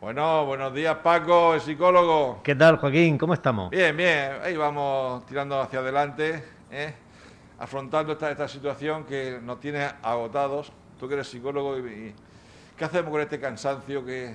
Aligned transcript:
Bueno, 0.00 0.46
buenos 0.46 0.72
días 0.72 0.96
Paco, 1.02 1.54
el 1.54 1.60
psicólogo. 1.60 2.40
¿Qué 2.42 2.54
tal, 2.54 2.76
Joaquín? 2.78 3.18
¿Cómo 3.18 3.34
estamos? 3.34 3.70
Bien, 3.70 3.94
bien, 3.96 4.32
ahí 4.42 4.56
vamos 4.56 5.26
tirando 5.26 5.60
hacia 5.60 5.80
adelante, 5.80 6.42
¿eh? 6.70 6.94
afrontando 7.58 8.12
esta, 8.14 8.30
esta 8.30 8.48
situación 8.48 9.04
que 9.04 9.38
nos 9.42 9.60
tiene 9.60 9.86
agotados. 10.02 10.72
Tú 10.98 11.06
que 11.06 11.14
eres 11.14 11.28
psicólogo, 11.28 11.78
y, 11.78 11.82
y- 11.82 12.14
¿qué 12.76 12.84
hacemos 12.84 13.10
con 13.10 13.20
este 13.20 13.38
cansancio 13.38 14.04
que... 14.04 14.34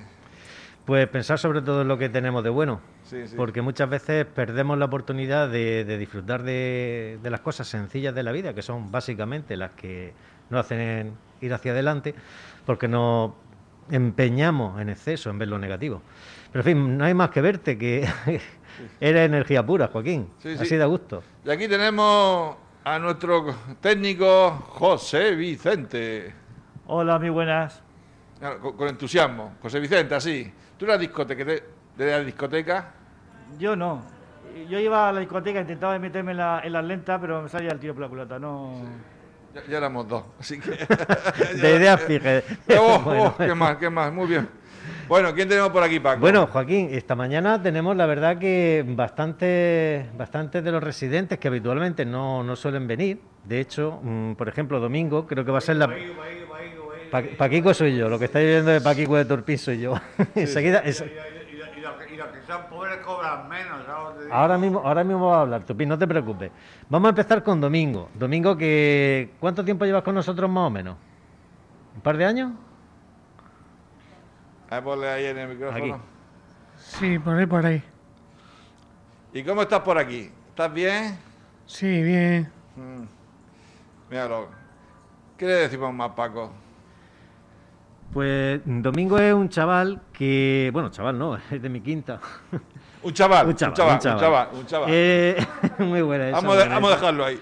Pues 0.84 1.08
pensar 1.08 1.36
sobre 1.36 1.60
todo 1.62 1.82
en 1.82 1.88
lo 1.88 1.98
que 1.98 2.08
tenemos 2.08 2.44
de 2.44 2.50
bueno, 2.50 2.80
Sí, 3.02 3.26
sí. 3.26 3.34
porque 3.36 3.60
muchas 3.60 3.88
veces 3.90 4.24
perdemos 4.24 4.78
la 4.78 4.84
oportunidad 4.84 5.48
de, 5.48 5.84
de 5.84 5.98
disfrutar 5.98 6.44
de, 6.44 7.18
de 7.20 7.30
las 7.30 7.40
cosas 7.40 7.66
sencillas 7.66 8.14
de 8.14 8.22
la 8.22 8.30
vida, 8.30 8.54
que 8.54 8.62
son 8.62 8.92
básicamente 8.92 9.56
las 9.56 9.72
que 9.72 10.12
nos 10.48 10.60
hacen 10.64 11.16
ir 11.40 11.52
hacia 11.52 11.72
adelante, 11.72 12.14
porque 12.64 12.86
nos 12.86 13.32
empeñamos 13.90 14.80
en 14.80 14.88
exceso 14.90 15.30
en 15.30 15.38
ver 15.38 15.48
lo 15.48 15.58
negativo. 15.58 16.02
Pero 16.52 16.60
en 16.60 16.64
fin, 16.76 16.98
no 16.98 17.04
hay 17.04 17.14
más 17.14 17.30
que 17.30 17.40
verte, 17.40 17.76
que 17.78 18.08
eres 19.00 19.26
energía 19.26 19.64
pura, 19.64 19.88
Joaquín. 19.88 20.28
Sí, 20.38 20.56
sí. 20.56 20.62
Así 20.62 20.76
da 20.76 20.86
gusto. 20.86 21.22
Y 21.44 21.50
aquí 21.50 21.68
tenemos 21.68 22.56
a 22.84 22.98
nuestro 22.98 23.46
técnico 23.80 24.50
José 24.68 25.34
Vicente. 25.34 26.32
Hola, 26.86 27.18
muy 27.18 27.30
buenas. 27.30 27.82
Claro, 28.38 28.60
Con, 28.60 28.76
con 28.76 28.88
entusiasmo. 28.88 29.54
José 29.60 29.80
Vicente, 29.80 30.14
así. 30.14 30.52
¿Tú 30.78 30.84
eras 30.84 31.00
discoteca, 31.00 31.44
de, 31.44 31.62
de 31.96 32.10
la 32.10 32.20
discoteca? 32.20 32.92
Yo 33.58 33.74
no. 33.76 34.02
Yo 34.70 34.78
iba 34.78 35.08
a 35.08 35.12
la 35.12 35.20
discoteca, 35.20 35.60
intentaba 35.60 35.98
meterme 35.98 36.30
en, 36.32 36.38
la- 36.38 36.60
en 36.64 36.72
las 36.72 36.84
lentas, 36.84 37.20
pero 37.20 37.42
me 37.42 37.48
salía 37.48 37.70
el 37.72 37.78
tiro 37.78 37.92
por 37.94 38.02
la 38.04 38.08
culata. 38.08 38.38
No. 38.38 38.72
Ya, 39.56 39.62
ya 39.70 39.78
éramos 39.78 40.06
dos, 40.08 40.22
así 40.38 40.60
que... 40.60 40.70
De 41.62 41.76
ideas 41.76 42.00
fijas. 42.02 42.44
Oh, 42.78 43.00
Bueno, 43.04 43.24
oh, 43.24 43.36
¿Qué 43.38 43.54
más? 43.54 43.76
¿Qué 43.78 43.88
más? 43.90 44.12
Muy 44.12 44.26
bien. 44.26 44.46
Bueno, 45.08 45.32
¿quién 45.34 45.48
tenemos 45.48 45.70
por 45.70 45.82
aquí, 45.82 45.98
Paco? 46.00 46.20
Bueno, 46.20 46.46
Joaquín, 46.48 46.88
esta 46.92 47.14
mañana 47.14 47.62
tenemos 47.62 47.96
la 47.96 48.06
verdad 48.06 48.38
que 48.38 48.84
bastante, 48.86 50.06
bastantes 50.16 50.62
de 50.64 50.72
los 50.72 50.82
residentes 50.82 51.38
que 51.38 51.48
habitualmente 51.48 52.04
no, 52.04 52.42
no 52.42 52.54
suelen 52.56 52.86
venir. 52.86 53.20
De 53.44 53.60
hecho, 53.60 54.00
mm, 54.02 54.32
por 54.34 54.48
ejemplo, 54.48 54.78
domingo 54.80 55.26
creo 55.26 55.44
que 55.44 55.52
va 55.52 55.58
a 55.58 55.62
ser 55.62 55.76
la... 55.76 55.88
Pa- 57.10 57.22
Paquico 57.38 57.72
soy 57.72 57.96
yo, 57.96 58.08
lo 58.08 58.18
que 58.18 58.24
estáis 58.26 58.46
viendo 58.46 58.72
de 58.72 58.80
Paquico 58.80 59.16
de 59.16 59.24
Torpín 59.24 59.58
soy 59.58 59.80
yo. 59.80 59.94
Enseguida, 60.34 60.82
cobran 63.06 63.48
menos. 63.48 63.86
ahora 64.30 64.58
mismo, 64.58 64.80
ahora 64.80 65.04
mismo 65.04 65.28
va 65.28 65.38
a 65.38 65.40
hablar, 65.42 65.62
Torpín, 65.64 65.88
no 65.88 65.96
te 65.96 66.06
preocupes. 66.06 66.50
Vamos 66.90 67.06
a 67.06 67.10
empezar 67.10 67.42
con 67.42 67.60
Domingo. 67.60 68.10
Domingo, 68.14 68.56
que 68.56 69.30
¿cuánto 69.38 69.64
tiempo 69.64 69.84
llevas 69.84 70.02
con 70.02 70.14
nosotros 70.14 70.50
más 70.50 70.66
o 70.66 70.70
menos? 70.70 70.96
¿Un 71.94 72.00
par 72.02 72.16
de 72.16 72.24
años? 72.24 72.52
Ah, 74.68 74.82
ponle 74.82 75.08
ahí 75.08 75.26
en 75.26 75.38
el 75.38 75.48
micrófono. 75.48 75.94
Aquí. 75.94 76.02
Sí, 76.76 77.18
por 77.18 77.36
ahí, 77.36 77.46
por 77.46 77.64
ahí. 77.64 77.82
¿Y 79.32 79.42
cómo 79.44 79.62
estás 79.62 79.80
por 79.80 79.96
aquí? 79.96 80.30
¿Estás 80.48 80.72
bien? 80.72 81.16
Sí, 81.66 82.02
bien. 82.02 82.50
Míralo. 84.10 84.48
¿Qué 85.38 85.46
le 85.46 85.52
decimos 85.52 85.94
más, 85.94 86.10
Paco? 86.10 86.50
Pues 88.12 88.60
Domingo 88.64 89.18
es 89.18 89.34
un 89.34 89.48
chaval 89.48 90.00
que, 90.12 90.70
bueno, 90.72 90.90
chaval 90.90 91.18
no, 91.18 91.36
es 91.50 91.62
de 91.62 91.68
mi 91.68 91.80
quinta. 91.80 92.20
Un 93.06 93.12
chaval, 93.12 93.46
Un 93.46 93.54
chaval, 93.54 93.72
un 93.72 93.98
chaval. 94.00 94.14
un 94.14 94.20
chaval, 94.20 94.48
un 94.54 94.66
chaval. 94.66 94.88
Eh, 94.92 95.36
muy 95.78 96.02
buena 96.02 96.28
esa, 96.28 96.40
vamos, 96.40 96.58
a- 96.58 96.68
vamos 96.68 96.90
dejarlo 96.90 97.24
ahí. 97.24 97.40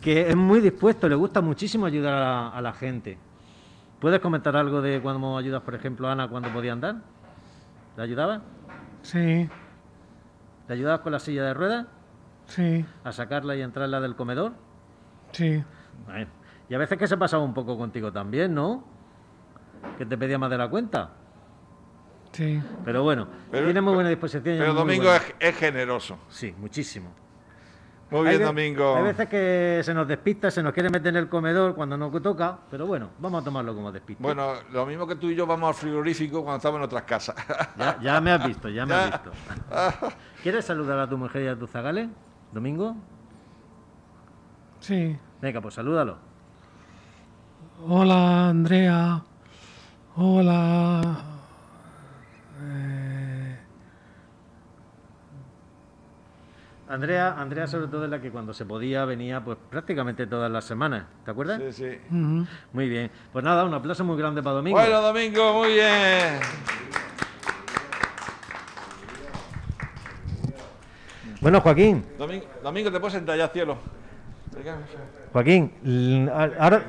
Que 0.00 0.28
es 0.28 0.36
muy 0.36 0.60
dispuesto, 0.60 1.08
le 1.08 1.14
gusta 1.14 1.40
muchísimo 1.40 1.86
ayudar 1.86 2.14
a 2.14 2.20
la, 2.20 2.48
a 2.50 2.60
la 2.60 2.72
gente. 2.74 3.18
¿Puedes 3.98 4.20
comentar 4.20 4.56
algo 4.56 4.80
de 4.82 5.00
cuando 5.00 5.36
ayudas, 5.38 5.62
por 5.62 5.74
ejemplo, 5.74 6.08
a 6.08 6.12
Ana 6.12 6.28
cuando 6.28 6.50
podía 6.50 6.72
andar? 6.72 6.96
¿Le 7.96 8.02
ayudabas? 8.02 8.40
Sí, 9.02 9.48
¿Le 10.68 10.74
ayudabas 10.74 11.00
con 11.00 11.12
la 11.12 11.18
silla 11.18 11.44
de 11.44 11.54
ruedas? 11.54 11.86
sí, 12.46 12.84
¿A 13.04 13.12
sacarla 13.12 13.54
y 13.56 13.62
entrarla 13.62 14.00
del 14.00 14.16
comedor? 14.16 14.52
sí. 15.32 15.62
Bueno, 16.06 16.26
Y 16.68 16.74
a 16.74 16.78
veces 16.78 16.98
que 16.98 17.06
se 17.06 17.16
pasaba 17.16 17.42
un 17.42 17.52
poco 17.54 17.76
contigo 17.78 18.10
también, 18.12 18.54
¿no? 18.54 18.84
Que 19.98 20.04
te 20.06 20.16
pedía 20.18 20.38
más 20.38 20.50
de 20.50 20.58
la 20.58 20.68
cuenta. 20.68 21.10
Sí. 22.32 22.60
Pero 22.84 23.02
bueno, 23.02 23.26
Pero- 23.50 23.64
tiene 23.66 23.80
muy 23.80 23.94
buena 23.94 24.08
disposición. 24.08 24.42
Pero 24.44 24.72
Domingo 24.74 25.04
bueno. 25.04 25.16
es, 25.16 25.34
es 25.48 25.56
generoso. 25.56 26.18
Sí, 26.28 26.54
muchísimo. 26.58 27.12
Muy 28.10 28.28
bien, 28.28 28.42
Domingo. 28.42 28.96
Hay 28.96 29.04
veces 29.04 29.28
que 29.28 29.82
se 29.84 29.94
nos 29.94 30.06
despista, 30.08 30.50
se 30.50 30.64
nos 30.64 30.72
quiere 30.72 30.90
meter 30.90 31.08
en 31.10 31.16
el 31.16 31.28
comedor 31.28 31.76
cuando 31.76 31.96
nos 31.96 32.10
toca, 32.20 32.58
pero 32.68 32.84
bueno, 32.84 33.10
vamos 33.20 33.40
a 33.40 33.44
tomarlo 33.44 33.72
como 33.72 33.92
despista. 33.92 34.20
Bueno, 34.20 34.54
lo 34.72 34.84
mismo 34.84 35.06
que 35.06 35.14
tú 35.14 35.28
y 35.30 35.36
yo 35.36 35.46
vamos 35.46 35.68
al 35.68 35.74
frigorífico 35.74 36.42
cuando 36.42 36.56
estamos 36.56 36.78
en 36.78 36.84
otras 36.84 37.04
casas. 37.04 37.36
Ya, 37.78 37.98
ya 38.02 38.20
me 38.20 38.32
has 38.32 38.44
visto, 38.44 38.68
ya 38.68 38.84
me 38.84 38.94
Ya. 38.94 39.04
has 39.04 39.12
visto. 39.12 39.30
¿Quieres 40.42 40.64
saludar 40.64 40.98
a 40.98 41.08
tu 41.08 41.16
mujer 41.16 41.42
y 41.42 41.46
a 41.48 41.56
tu 41.56 41.68
zagales, 41.68 42.08
Domingo? 42.50 42.96
Sí. 44.80 45.16
Venga, 45.40 45.60
pues 45.60 45.74
salúdalo. 45.74 46.18
Hola, 47.86 48.48
Andrea. 48.48 49.22
Hola. 50.16 51.24
Andrea, 56.90 57.36
Andrea 57.38 57.68
sobre 57.68 57.86
todo 57.86 58.04
es 58.04 58.10
la 58.10 58.20
que 58.20 58.32
cuando 58.32 58.52
se 58.52 58.64
podía 58.64 59.04
venía 59.04 59.44
pues 59.44 59.56
prácticamente 59.70 60.26
todas 60.26 60.50
las 60.50 60.64
semanas, 60.64 61.04
¿te 61.24 61.30
acuerdas? 61.30 61.62
Sí, 61.70 61.84
sí. 61.84 61.98
Muy 62.72 62.88
bien. 62.88 63.08
Pues 63.32 63.44
nada, 63.44 63.64
un 63.64 63.72
aplauso 63.72 64.02
muy 64.02 64.18
grande 64.18 64.42
para 64.42 64.56
Domingo. 64.56 64.76
Bueno, 64.76 65.00
Domingo, 65.00 65.52
muy 65.54 65.74
bien. 65.74 66.40
Bueno, 71.40 71.60
Joaquín, 71.60 72.04
Domingo, 72.18 72.46
Domingo, 72.60 72.90
te 72.90 72.98
puedes 72.98 73.14
sentar 73.14 73.38
ya, 73.38 73.46
cielo. 73.46 73.78
Joaquín, 75.32 76.28
ahora 76.58 76.82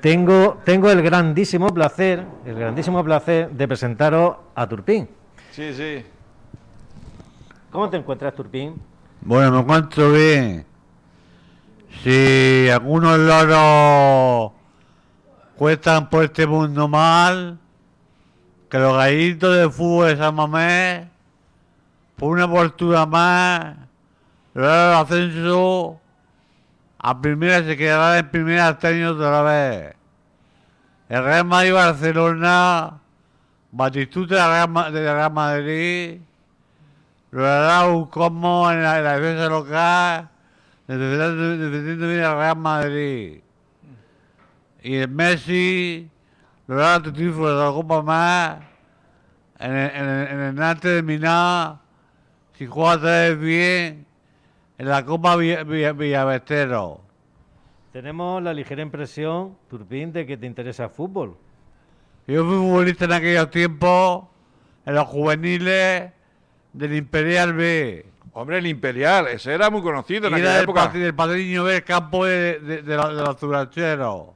tengo, 0.00 0.62
tengo 0.64 0.88
el 0.88 1.02
grandísimo 1.02 1.74
placer, 1.74 2.22
el 2.44 2.54
grandísimo 2.54 3.02
placer 3.02 3.50
de 3.50 3.66
presentaros 3.66 4.36
a 4.54 4.68
Turpín. 4.68 5.08
Sí, 5.50 5.74
sí. 5.74 6.04
¿Cómo 7.76 7.90
te 7.90 7.98
encuentras, 7.98 8.34
Turpín? 8.34 8.80
Bueno, 9.20 9.52
me 9.52 9.58
encuentro 9.58 10.10
bien. 10.10 10.64
Si 12.02 12.70
algunos 12.70 13.18
loros 13.18 14.52
cuestan 15.56 16.08
por 16.08 16.24
este 16.24 16.46
mundo 16.46 16.88
mal, 16.88 17.58
que 18.70 18.78
los 18.78 18.96
gallitos 18.96 19.54
de 19.54 19.68
fútbol 19.68 20.08
de 20.08 20.16
San 20.16 20.34
Mamés, 20.34 21.06
por 22.16 22.32
una 22.32 22.50
postura 22.50 23.04
más, 23.04 23.76
el 24.54 24.64
ascenso, 24.64 26.00
a 26.96 27.20
primera 27.20 27.62
se 27.62 27.76
quedará 27.76 28.18
en 28.18 28.30
primera 28.30 28.70
este 28.70 28.86
año 28.86 29.10
otra 29.10 29.42
vez. 29.42 29.94
El 31.10 31.22
Real 31.22 31.44
Madrid 31.44 31.74
Barcelona, 31.74 33.00
Batistuta 33.70 34.34
de 34.34 34.40
la 34.40 35.12
Real 35.12 35.30
Ma- 35.30 35.52
Real 37.36 37.86
Madrid, 37.86 37.86
logrará 37.86 37.86
un 37.88 38.06
como 38.06 38.70
en 38.72 38.82
la, 38.82 38.98
en 38.98 39.04
la 39.04 39.18
defensa 39.20 39.48
local, 39.48 40.28
defendiendo 40.86 42.08
bien 42.08 42.24
al 42.24 42.36
Real 42.36 42.56
Madrid. 42.56 43.40
Y 44.82 44.94
el 44.96 45.08
Messi 45.08 46.08
logrará 46.66 47.02
tu 47.02 47.12
título 47.12 47.58
de 47.58 47.64
la 47.64 47.72
Copa 47.72 48.02
más 48.02 48.58
en 49.58 49.72
el, 49.72 49.90
en 49.90 50.08
el, 50.08 50.28
en 50.28 50.40
el 50.40 50.54
Nantes 50.54 50.94
de 50.94 51.02
Miná, 51.02 51.80
si 52.54 52.66
juega 52.66 53.30
bien, 53.30 54.06
en 54.78 54.88
la 54.88 55.04
Copa 55.04 55.36
Villa- 55.36 55.64
Villa- 55.64 55.92
Villavestero. 55.92 57.00
Tenemos 57.92 58.42
la 58.42 58.52
ligera 58.52 58.82
impresión, 58.82 59.56
Turpín, 59.70 60.12
de 60.12 60.26
que 60.26 60.36
te 60.36 60.46
interesa 60.46 60.84
el 60.84 60.90
fútbol. 60.90 61.36
Yo 62.26 62.44
fui 62.44 62.56
futbolista 62.56 63.06
en 63.06 63.12
aquellos 63.12 63.50
tiempos, 63.50 64.24
en 64.84 64.94
los 64.94 65.06
juveniles 65.06 66.12
del 66.76 66.94
Imperial 66.94 67.52
B. 67.54 68.06
Hombre, 68.32 68.58
el 68.58 68.66
Imperial, 68.66 69.28
ese 69.28 69.54
era 69.54 69.70
muy 69.70 69.80
conocido 69.80 70.26
en 70.28 70.34
Y 70.34 70.36
aquella 70.36 70.54
era 70.54 70.62
época. 70.62 70.92
patri- 70.92 71.02
el 71.02 71.14
padrino 71.14 71.64
del 71.64 71.82
campo 71.84 72.24
de, 72.26 72.60
de, 72.60 72.82
de 72.82 72.96
los- 72.96 73.08
de 73.16 73.22
los 73.22 73.36
turancheros. 73.38 74.26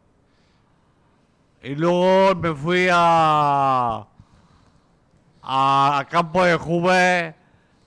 Y 1.63 1.75
luego 1.75 2.35
me 2.37 2.55
fui 2.55 2.89
a, 2.91 4.07
a- 5.43 6.07
campo 6.11 6.45
de 6.45 6.57
Juve 6.57 7.35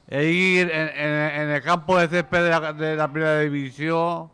e 0.08 0.26
ir 0.26 0.70
en, 0.72 0.90
en- 0.90 1.42
en 1.42 1.50
el 1.50 1.62
campo 1.64 1.98
de 1.98 2.08
césped 2.08 2.44
de 2.44 2.50
la, 2.52 2.74
de 2.74 2.96
la 2.96 3.12
primera 3.12 3.40
división, 3.40 4.30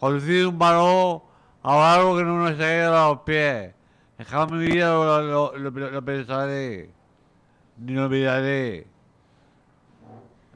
conducir 0.00 0.46
un 0.46 0.58
balón 0.58 1.20
a 1.62 1.94
algo 1.94 2.16
que 2.16 2.24
no 2.24 2.38
nos 2.38 2.52
caiga 2.56 2.88
a 3.04 3.08
los 3.10 3.18
pies. 3.20 3.74
Jamás 4.26 4.50
mi 4.52 4.66
vida 4.66 4.86
lo, 4.88 5.20
lo- 5.22 5.58
lo- 5.58 5.70
lo- 5.70 5.90
lo 5.90 6.02
pensaré, 6.02 6.88
ni 7.76 7.92
lo 7.92 8.04
olvidaré. 8.04 8.86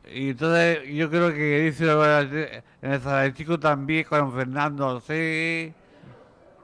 Y 0.06 0.30
entonces 0.30 0.86
yo 0.88 1.10
creo 1.10 1.32
que 1.32 1.60
dice 1.60 2.62
en 2.82 2.92
el 2.92 3.00
Zaletico 3.00 3.58
también 3.58 4.04
con 4.04 4.32
Fernando 4.32 5.00
sí, 5.00 5.74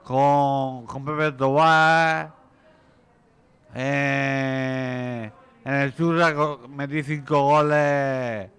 con, 0.03 0.85
con 0.85 1.03
Pepe 1.03 1.33
Tobar, 1.33 2.31
eh, 3.75 5.31
en 5.65 5.73
el 5.73 5.95
Churra 5.95 6.33
metí 6.69 7.03
cinco 7.03 7.43
goles. 7.43 8.49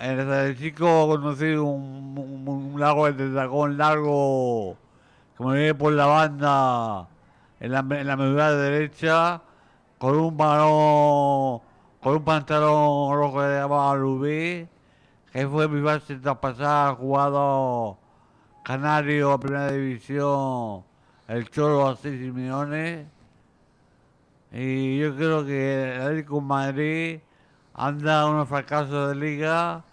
En 0.00 0.18
el 0.18 0.26
Zaletico 0.26 1.08
conocí 1.08 1.46
un, 1.54 2.74
lago 2.78 3.10
de 3.10 3.30
dragón 3.30 3.78
largo 3.78 4.76
que 5.36 5.44
me 5.44 5.54
viene 5.54 5.74
por 5.74 5.92
la 5.94 6.06
banda 6.06 7.08
en 7.60 7.72
la, 7.72 7.78
en 7.80 8.36
la 8.36 8.52
derecha 8.52 9.42
con 9.98 10.16
un 10.16 10.36
balón, 10.36 11.60
con 12.02 12.16
un 12.16 12.24
pantalón 12.24 13.14
rojo 13.16 13.42
se 13.42 13.60
llamaba 13.60 13.96
Rubí, 13.96 14.68
que 15.32 15.48
fue 15.48 15.68
mi 15.68 15.80
base 15.80 16.16
pasada, 16.16 16.94
jugado 16.94 17.98
Canario 18.62 19.32
a 19.32 19.40
primera 19.40 19.72
división, 19.72 20.84
el 21.26 21.50
Cholo 21.50 21.88
a 21.88 21.96
6 21.96 22.32
millones. 22.32 23.06
Y 24.52 24.98
yo 24.98 25.14
creo 25.16 25.44
que 25.44 25.94
el 25.96 26.02
Atlético 26.02 26.36
de 26.36 26.40
Madrid 26.42 27.20
anda 27.74 28.26
unos 28.26 28.48
fracasos 28.48 29.10
de 29.10 29.14
liga, 29.14 29.84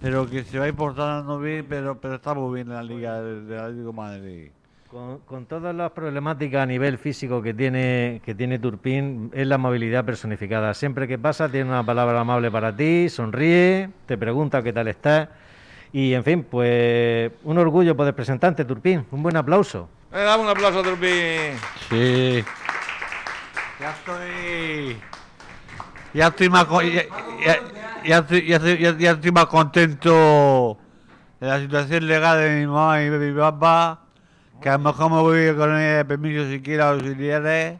pero 0.00 0.28
que 0.28 0.44
se 0.44 0.58
va 0.58 0.68
importando 0.68 1.38
bien, 1.38 1.66
pero, 1.68 2.00
pero 2.00 2.16
está 2.16 2.34
muy 2.34 2.54
bien 2.54 2.68
en 2.68 2.74
la 2.74 2.82
liga 2.82 3.20
del, 3.20 3.58
Atlético 3.58 3.86
de 3.88 3.92
Madrid. 3.92 4.50
Con, 4.94 5.18
con 5.26 5.46
todas 5.46 5.74
las 5.74 5.90
problemáticas 5.90 6.62
a 6.62 6.66
nivel 6.66 6.98
físico 6.98 7.42
que 7.42 7.52
tiene, 7.52 8.20
que 8.24 8.32
tiene 8.32 8.60
Turpín, 8.60 9.28
es 9.34 9.44
la 9.44 9.58
movilidad 9.58 10.04
personificada. 10.04 10.72
Siempre 10.72 11.08
que 11.08 11.18
pasa 11.18 11.48
tiene 11.48 11.68
una 11.68 11.84
palabra 11.84 12.20
amable 12.20 12.48
para 12.48 12.76
ti, 12.76 13.08
sonríe, 13.08 13.90
te 14.06 14.16
pregunta 14.16 14.62
qué 14.62 14.72
tal 14.72 14.86
estás. 14.86 15.30
Y 15.92 16.14
en 16.14 16.22
fin, 16.22 16.44
pues 16.48 17.32
un 17.42 17.58
orgullo 17.58 17.96
poder 17.96 18.14
presentarte, 18.14 18.64
Turpín. 18.64 19.04
Un 19.10 19.20
buen 19.24 19.36
aplauso. 19.36 19.88
Le 20.12 20.20
damos 20.20 20.44
un 20.46 20.52
aplauso 20.52 20.78
a 20.78 20.82
Turpín. 20.84 21.58
Sí. 21.90 22.44
Ya 23.80 23.90
estoy. 23.90 24.96
Ya 26.12 26.28
estoy 26.28 26.48
más, 26.50 26.68
ya, 26.70 27.02
ya- 27.44 27.60
ya 28.06 28.18
estoy, 28.18 28.46
ya 28.46 28.56
estoy- 28.58 28.78
ya- 28.78 28.96
ya 28.96 29.10
estoy 29.10 29.32
más 29.32 29.46
contento 29.46 30.78
de 31.40 31.48
la 31.48 31.58
situación 31.58 32.06
legal 32.06 32.38
de 32.38 32.60
mi 32.60 32.66
mamá 32.68 33.02
y 33.02 33.08
de 33.08 33.18
mi 33.18 33.36
papá. 33.36 34.02
Que 34.60 34.68
a 34.70 34.72
lo 34.72 34.78
mejor 34.78 35.10
me 35.10 35.20
voy 35.20 35.54
con 35.56 35.70
ella 35.76 35.96
de 35.98 36.04
permiso 36.04 36.48
si 36.48 36.60
quiero 36.62 36.84
auxiliares. 36.84 37.78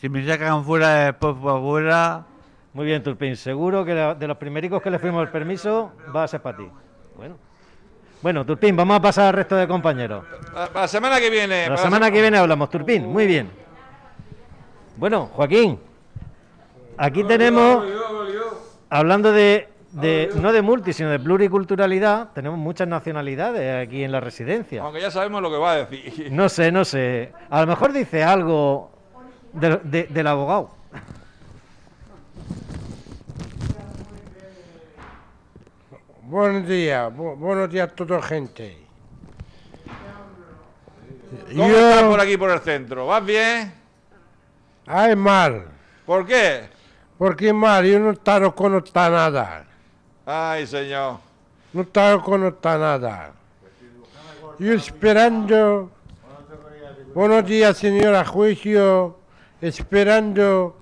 Si 0.00 0.08
me 0.08 0.26
sacan 0.26 0.64
fuera, 0.64 1.06
después 1.06 1.36
por 1.40 1.60
fuera. 1.60 2.24
Muy 2.74 2.86
bien, 2.86 3.02
Turpín. 3.02 3.36
Seguro 3.36 3.84
que 3.84 3.94
la- 3.94 4.14
de 4.14 4.26
los 4.26 4.36
primericos 4.36 4.82
que 4.82 4.90
le 4.90 4.98
fuimos 4.98 5.22
el 5.22 5.28
permiso 5.28 5.92
va 6.14 6.24
a 6.24 6.28
ser 6.28 6.40
para 6.42 6.56
ti. 6.56 6.68
Bueno. 7.16 7.36
Bueno, 8.22 8.44
Turpín, 8.46 8.76
vamos 8.76 8.96
a 8.96 9.02
pasar 9.02 9.26
al 9.26 9.34
resto 9.34 9.56
de 9.56 9.66
compañeros. 9.68 10.24
La, 10.54 10.70
la 10.72 10.88
semana 10.88 11.18
que 11.20 11.28
viene. 11.30 11.62
La 11.62 11.74
para 11.74 11.82
semana 11.82 12.06
se- 12.06 12.12
que 12.12 12.20
viene 12.20 12.38
hablamos, 12.38 12.70
Turpín. 12.70 13.06
Muy 13.06 13.26
bien. 13.26 13.50
Bueno, 14.96 15.28
Joaquín, 15.34 15.78
aquí 16.96 17.24
tenemos, 17.24 17.84
hablando 18.90 19.32
de, 19.32 19.68
de- 19.92 20.30
no 20.36 20.52
de 20.52 20.62
multi, 20.62 20.92
sino 20.92 21.10
de 21.10 21.18
pluriculturalidad, 21.18 22.30
tenemos 22.34 22.58
muchas 22.58 22.88
nacionalidades 22.88 23.86
aquí 23.86 24.02
en 24.04 24.12
la 24.12 24.20
residencia. 24.20 24.82
Aunque 24.82 25.00
ya 25.00 25.10
sabemos 25.10 25.42
lo 25.42 25.50
que 25.50 25.56
va 25.58 25.72
a 25.72 25.84
decir. 25.84 26.28
No 26.32 26.48
sé, 26.48 26.72
no 26.72 26.84
sé. 26.84 27.32
A 27.50 27.60
lo 27.60 27.66
mejor 27.66 27.92
dice 27.92 28.22
algo 28.24 28.90
de- 29.52 29.80
de- 29.84 30.04
del 30.04 30.26
abogado. 30.26 30.70
Buenos 36.22 36.66
días, 36.68 37.12
bu- 37.12 37.36
buenos 37.36 37.70
días 37.70 37.90
a 37.90 37.94
toda 37.94 38.22
gente. 38.22 38.78
¿Cómo 41.56 41.64
estás 41.64 42.02
por 42.04 42.20
aquí 42.20 42.36
por 42.36 42.50
el 42.50 42.60
centro? 42.60 43.06
¿Vas 43.06 43.24
bien? 43.24 43.72
Ay, 44.86 45.16
mal. 45.16 45.66
¿Por 46.06 46.26
qué? 46.26 46.68
Porque 47.18 47.52
mal, 47.52 47.84
yo 47.84 47.98
no 47.98 48.10
está 48.12 49.10
nada. 49.10 49.64
Ay, 50.24 50.66
señor. 50.66 51.16
No 51.72 51.82
estaba 51.82 52.22
con 52.22 52.46
está 52.46 52.78
nada. 52.78 53.32
Yo 54.58 54.72
esperando. 54.74 55.90
Buenos 57.14 57.44
días, 57.46 57.76
señora 57.76 58.24
juicio. 58.24 59.18
Esperando 59.60 60.76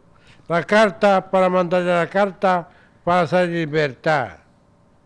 la 0.49 0.63
carta 0.65 1.31
para 1.31 1.49
mandarle 1.49 1.93
la 1.95 2.09
carta 2.09 2.69
para 3.05 3.27
salir 3.27 3.51
libertad. 3.67 4.31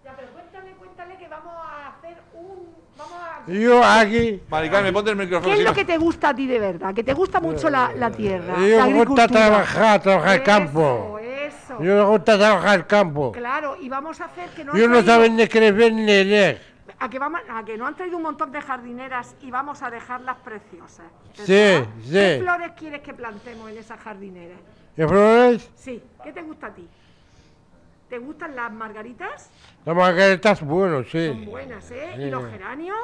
Ya, 0.04 0.14
pero 0.16 0.28
cuéntale, 0.32 0.72
cuéntale 0.72 1.16
que 1.18 1.28
vamos 1.28 1.54
a 1.56 1.88
hacer 1.88 2.16
un... 2.34 2.74
Vamos 2.96 3.18
a... 3.18 3.50
Yo 3.50 3.84
aquí, 3.84 4.42
Mari 4.48 4.70
Carmen, 4.70 4.92
ponte 4.94 5.10
el 5.10 5.16
micrófono. 5.16 5.52
¿Qué 5.52 5.58
es 5.58 5.64
lo 5.64 5.70
no- 5.70 5.74
que 5.74 5.84
te 5.84 5.98
gusta 5.98 6.28
a 6.30 6.34
ti 6.34 6.46
de 6.46 6.58
verdad? 6.58 6.94
Que 6.94 7.02
te 7.04 7.12
gusta 7.14 7.40
mucho 7.40 7.68
la, 7.68 7.92
la 7.96 8.10
tierra, 8.10 8.54
yo 8.58 8.78
la 8.78 8.86
me 8.86 9.04
gusta 9.04 9.28
trabajar, 9.28 10.00
trabajar 10.02 10.36
el 10.36 10.42
campo. 10.42 11.18
Eso, 11.74 11.82
Yo 11.84 11.94
me 11.94 12.04
gusta 12.10 12.38
trabajar 12.38 12.78
el 12.80 12.86
campo. 12.86 13.32
Claro, 13.32 13.76
y 13.80 13.88
vamos 13.88 14.20
a 14.20 14.26
hacer 14.26 14.50
que 14.50 14.64
no... 14.64 14.72
Han 14.72 14.78
no 14.80 14.84
traído- 14.86 15.06
saben 15.06 15.36
ni 15.36 15.46
crecer 15.48 15.92
ni 15.92 16.04
leer. 16.06 16.60
A 16.98 17.08
que, 17.10 17.18
vamos, 17.18 17.40
a 17.50 17.64
que 17.64 17.76
no 17.76 17.86
han 17.86 17.96
traído 17.96 18.16
un 18.16 18.22
montón 18.22 18.52
de 18.52 18.60
jardineras 18.60 19.34
y 19.40 19.50
vamos 19.50 19.82
a 19.82 19.90
dejarlas 19.90 20.36
preciosas. 20.38 21.06
Sí, 21.34 21.44
sí. 22.02 22.12
¿Qué 22.12 22.38
flores 22.40 22.72
quieres 22.76 23.00
que 23.02 23.12
plantemos 23.14 23.70
en 23.70 23.78
esas 23.78 24.00
jardineras? 24.00 24.58
¿Y 24.96 25.02
flores? 25.02 25.70
Sí, 25.74 26.02
¿qué 26.22 26.32
te 26.32 26.42
gusta 26.42 26.68
a 26.68 26.74
ti? 26.74 26.88
¿Te 28.08 28.18
gustan 28.18 28.54
las 28.54 28.70
margaritas? 28.72 29.50
La 29.84 29.92
margarita 29.94 30.52
es 30.52 30.60
bueno, 30.62 31.02
Son 31.02 31.06
sí. 31.10 31.44
buenas, 31.46 31.90
¿eh? 31.90 32.12
Sí. 32.14 32.22
¿Y 32.22 32.30
los 32.30 32.48
geranios? 32.50 32.96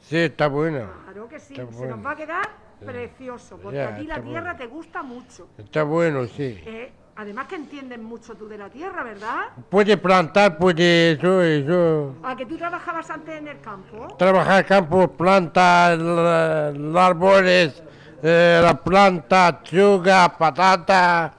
Sí, 0.00 0.16
está 0.16 0.46
buena. 0.48 0.88
Claro 1.04 1.28
que 1.28 1.38
sí, 1.40 1.54
Está 1.54 1.66
se 1.70 1.78
bueno. 1.78 1.96
nos 1.96 2.06
va 2.06 2.10
a 2.12 2.16
quedar 2.16 2.48
precioso, 2.84 3.58
porque 3.62 3.76
Ya, 3.78 3.88
a 3.88 3.96
ti 3.96 4.06
la 4.06 4.20
tierra 4.22 4.52
bueno. 4.52 4.58
te 4.58 4.66
gusta 4.66 5.02
mucho. 5.02 5.48
Está 5.58 5.82
bueno, 5.82 6.26
sí. 6.26 6.60
Eh, 6.64 6.92
además 7.16 7.46
que 7.46 7.56
entiendes 7.56 7.98
mucho 7.98 8.34
tú 8.34 8.48
de 8.48 8.58
la 8.58 8.68
tierra, 8.68 9.02
¿verdad? 9.02 9.46
Puede 9.68 9.96
plantar, 9.96 10.58
puede 10.58 11.12
eso, 11.12 11.42
eso. 11.42 12.14
A 12.22 12.36
que 12.36 12.46
tú 12.46 12.56
trabajabas 12.56 13.08
antes 13.10 13.36
en 13.36 13.48
el 13.48 13.60
campo. 13.60 14.14
Trabajar 14.18 14.64
campo, 14.66 15.06
los 15.98 16.96
árboles, 16.96 17.82
eh, 18.22 18.60
la 18.62 18.74
planta, 18.74 19.60
chuga, 19.62 20.36
patata, 20.36 21.34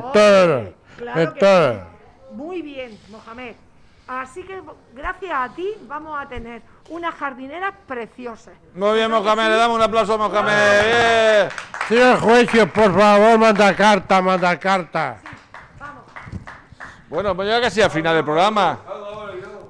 todo. 0.00 0.72
Claro 0.96 1.34
que 1.34 1.40
todo. 1.40 1.72
sí. 1.74 1.78
Muy 2.34 2.62
bien, 2.62 2.98
Mohamed. 3.08 3.54
Así 4.06 4.42
que 4.42 4.60
gracias 4.94 5.32
a 5.32 5.48
ti 5.54 5.68
vamos 5.86 6.20
a 6.20 6.28
tener 6.28 6.62
unas 6.88 7.14
jardineras 7.14 7.72
preciosas. 7.86 8.54
Muy 8.74 8.94
bien, 8.96 9.08
¿Verdad 9.10 9.18
que 9.18 9.24
Mohamed. 9.24 9.44
sí? 9.44 9.50
Le 9.50 9.56
damos 9.56 9.76
un 9.76 9.82
aplauso 9.82 10.14
a 10.14 10.18
Mohamed. 10.18 10.82
Bien. 10.84 11.69
Señor 11.90 12.20
juicio, 12.20 12.72
por 12.72 12.94
favor, 12.96 13.36
manda 13.38 13.74
carta, 13.74 14.22
manda 14.22 14.56
carta. 14.60 15.18
Vamos. 15.78 16.04
Bueno, 17.08 17.34
pues 17.34 17.48
ya 17.48 17.60
casi 17.60 17.82
al 17.82 17.90
final 17.90 18.14
del 18.14 18.24
programa. 18.24 18.78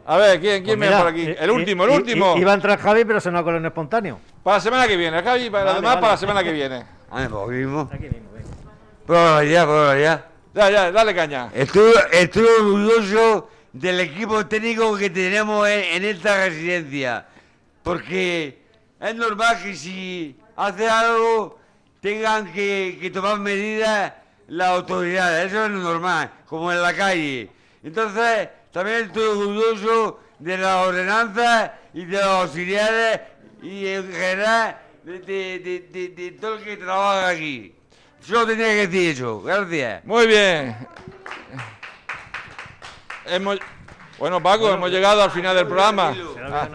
A 0.06 0.16
ver, 0.18 0.38
¿quién, 0.40 0.62
quién 0.62 0.78
Pues 0.78 0.80
viene 0.80 0.86
mira, 0.88 0.98
por 0.98 1.08
aquí? 1.08 1.22
El 1.22 1.48
eh, 1.48 1.52
último, 1.52 1.84
el 1.84 1.90
último. 1.90 2.34
i- 2.36 2.40
Iba 2.40 2.50
a 2.52 2.54
entrar 2.56 2.78
Javi, 2.78 3.04
pero 3.06 3.20
se 3.20 3.30
nos 3.30 3.40
ha 3.40 3.42
colado 3.42 3.60
en 3.60 3.66
espontáneo. 3.66 4.20
Para 4.42 4.58
la 4.58 4.60
semana 4.60 4.86
que 4.86 4.96
viene. 4.96 5.22
Javi, 5.22 5.48
para 5.48 5.64
Vale, 5.64 5.72
además 5.78 5.90
vale. 5.92 6.00
para 6.02 6.12
la 6.12 6.16
semana 6.18 6.44
que 6.44 6.52
viene. 6.52 6.84
Ah, 7.12 7.26
pues 7.28 7.48
mismo. 7.58 7.88
Aquí 7.92 8.04
mismo, 8.04 8.30
venga. 8.32 8.48
Pruébalo 9.06 9.42
ya, 9.42 9.64
pruébalo 9.64 9.98
ya. 10.00 10.26
Ya, 10.54 10.70
ya, 10.70 10.92
dale 10.92 11.12
caña. 11.14 11.48
Estoy, 11.54 11.92
estoy 12.12 12.44
orgulloso 12.60 13.48
del 13.72 13.98
equipo 14.00 14.46
técnico 14.46 14.96
que 14.96 15.10
tenemos 15.10 15.66
en, 15.68 15.84
en 15.96 16.04
esta 16.04 16.36
residencia. 16.44 17.26
Porque 17.82 18.62
es 19.00 19.14
normal 19.16 19.56
que 19.62 19.74
si 19.74 20.38
hace 20.56 20.88
algo 20.88 21.58
tengan 22.00 22.52
que, 22.52 22.98
que 23.00 23.10
tomar 23.10 23.38
medidas 23.38 24.12
las 24.48 24.68
autoridades. 24.68 25.46
Eso 25.52 25.64
es 25.66 25.70
normal, 25.70 26.30
como 26.46 26.72
en 26.72 26.82
la 26.82 26.94
calle. 26.94 27.50
Entonces, 27.82 28.48
también 28.72 29.06
estoy 29.06 29.24
orgulloso 29.24 30.20
de 30.38 30.58
las 30.58 30.86
ordenanzas 30.86 31.70
y 31.94 32.04
de 32.04 32.16
los 32.16 32.24
auxiliares 32.26 33.20
y 33.62 33.86
en 33.86 34.10
general 34.12 34.78
de, 35.04 35.18
de- 35.20 35.58
de- 35.58 35.80
de- 35.90 36.08
de 36.08 36.30
todo 36.32 36.56
el 36.56 36.64
que 36.64 36.76
trabaja 36.76 37.28
aquí. 37.28 37.74
Solo 38.22 38.46
tenía 38.46 38.66
que 38.66 38.86
decir 38.86 39.10
eso. 39.12 39.40
Gracias. 39.42 40.04
Muy 40.04 40.26
bien. 40.26 40.76
Hemos... 43.26 43.58
Bueno, 44.18 44.42
Paco, 44.42 44.70
hemos 44.70 44.90
llegado 44.90 45.22
al 45.22 45.30
final 45.30 45.56
del 45.56 45.66
programa. 45.66 46.14
Ah. 46.52 46.68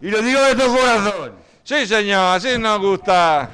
Y 0.00 0.10
lo 0.10 0.22
digo 0.22 0.40
de 0.42 0.54
todo 0.54 0.76
corazón. 0.76 1.32
Sí, 1.64 1.86
señor, 1.86 2.36
así 2.36 2.56
nos 2.58 2.78
gusta. 2.78 3.50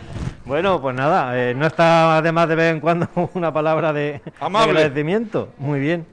Bueno, 0.46 0.80
pues 0.80 0.94
nada, 0.94 1.36
eh, 1.38 1.54
no 1.54 1.66
está 1.66 2.18
además 2.18 2.48
de 2.48 2.54
vez 2.54 2.72
en 2.72 2.80
cuando 2.80 3.08
una 3.34 3.52
palabra 3.52 3.92
de, 3.92 4.22
agradecimiento. 4.40 5.48
Muy 5.58 5.80
bien. 5.80 6.06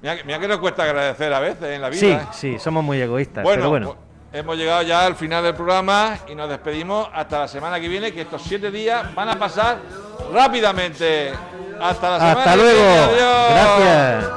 Mira, 0.00 0.16
que- 0.16 0.24
mira 0.24 0.38
que 0.38 0.48
nos 0.48 0.58
cuesta 0.58 0.84
agradecer 0.84 1.32
a 1.32 1.40
veces 1.40 1.64
en 1.74 1.80
la 1.82 1.88
vida. 1.88 1.98
Sí, 2.00 2.10
¿eh? 2.10 2.20
sí, 2.32 2.58
somos 2.58 2.84
muy 2.84 3.00
egoístas, 3.00 3.42
Bueno, 3.42 3.60
pero 3.62 3.70
bueno. 3.70 3.86
pues, 4.30 4.40
hemos 4.40 4.56
llegado 4.56 4.82
ya 4.82 5.04
al 5.06 5.16
final 5.16 5.42
del 5.42 5.54
programa 5.54 6.16
y 6.28 6.34
nos 6.36 6.48
despedimos 6.48 7.08
hasta 7.12 7.40
la 7.40 7.48
semana 7.48 7.80
que 7.80 7.88
viene, 7.88 8.12
que 8.12 8.20
estos 8.22 8.42
siete 8.42 8.70
días 8.70 9.12
van 9.14 9.28
a 9.30 9.38
pasar 9.38 9.78
rápidamente. 10.32 11.32
Hasta 11.80 12.10
la 12.10 12.18
semana 12.20 12.38
Hasta 12.40 12.50
que 12.52 12.56
luego. 12.56 12.80
viene. 12.80 13.20
Adiós. 13.20 13.50
Gracias. 13.50 14.30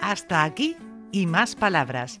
Hasta 0.00 0.44
aquí 0.44 0.76
y 1.10 1.26
más 1.26 1.56
palabras. 1.56 2.20